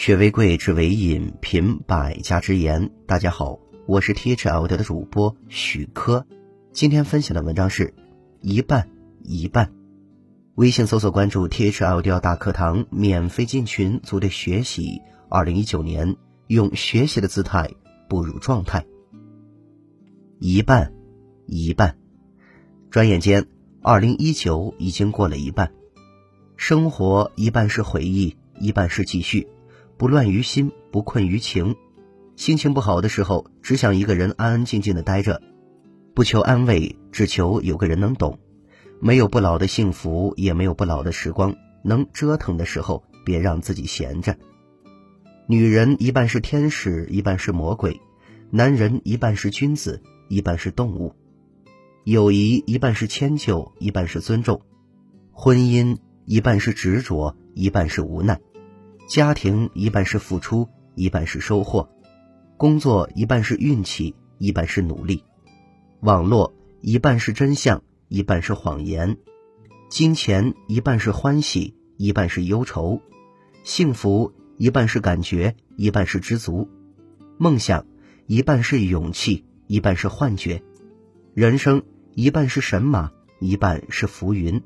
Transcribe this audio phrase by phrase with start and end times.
[0.00, 2.90] 学为贵，知为引，品百家之言。
[3.06, 6.26] 大家好，我是 T H L 的主播许科。
[6.72, 7.92] 今天分享的文章是
[8.40, 8.88] 一半
[9.22, 9.70] 一半。
[10.54, 15.02] 微信搜索关注 T H L 大课堂，免费进群组队学习。
[15.28, 17.70] 二零一九年，用学习的姿态
[18.08, 18.86] 步入状态。
[20.38, 20.94] 一半
[21.44, 21.98] 一半，
[22.88, 23.46] 转眼间，
[23.82, 25.70] 二零一九已经过了一半。
[26.56, 29.46] 生活一半是回忆，一半是继续。
[30.00, 31.76] 不乱于心，不困于情。
[32.34, 35.42] 心情不好的时候，只想一个人安安静静的待着，
[36.14, 38.38] 不求安慰，只求有个人能懂。
[38.98, 41.54] 没有不老的幸福，也没有不老的时光。
[41.84, 44.38] 能折腾的时候，别让自己闲着。
[45.46, 47.92] 女人一半是天使，一半是魔鬼；
[48.48, 51.14] 男人一半是君子，一半是动物。
[52.04, 54.62] 友谊一半是迁就，一半是尊重；
[55.30, 58.40] 婚姻一半是执着，一半是无奈。
[59.10, 61.88] 家庭一半是付出，一半是收获；
[62.56, 65.24] 工作一半是运气，一半是努力；
[65.98, 69.16] 网络一半是真相，一半是谎言；
[69.88, 73.00] 金钱一半是欢喜，一半是忧愁；
[73.64, 76.68] 幸福一半是感觉，一半是知足；
[77.36, 77.84] 梦想
[78.28, 80.62] 一半是勇气，一半是幻觉；
[81.34, 81.82] 人生
[82.14, 84.62] 一半是神马，一半是浮云。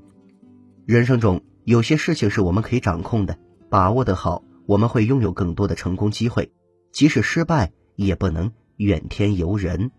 [0.85, 3.39] 人生中有些事情是我们可以掌控的。
[3.69, 6.45] 把握的好，我们会拥有更多的成功机会；
[6.93, 9.91] 即使失败，也不能怨天尤人。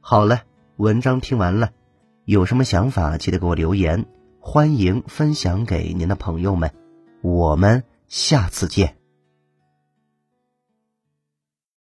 [0.00, 0.42] 好了，
[0.76, 1.70] 文章听完了，
[2.24, 4.06] 有什么想法记得给我留言，
[4.40, 6.70] 欢迎分享给您的朋友们。
[7.22, 9.03] 我们下次见。